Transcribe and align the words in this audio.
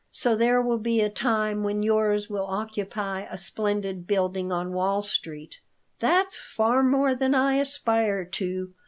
So 0.09 0.35
there 0.35 0.63
will 0.63 0.79
be 0.79 1.01
a 1.01 1.11
time 1.11 1.61
when 1.61 1.83
yours 1.83 2.27
will 2.27 2.47
occupy 2.47 3.27
a 3.29 3.37
splendid 3.37 4.07
building 4.07 4.51
on 4.51 4.73
Wall 4.73 5.03
Street." 5.03 5.59
"That's 5.99 6.35
far 6.35 6.81
more 6.81 7.13
than 7.13 7.35
I 7.35 7.57
aspire 7.57 8.25
to. 8.25 8.73